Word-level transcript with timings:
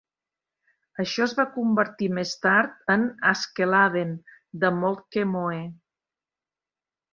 Això 1.03 1.23
es 1.25 1.35
va 1.39 1.45
convertir 1.57 2.07
més 2.19 2.31
tard 2.47 2.89
en 2.95 3.05
"Askeladden" 3.33 4.17
de 4.65 4.75
Moltke 4.81 5.29
Moe. 5.37 5.63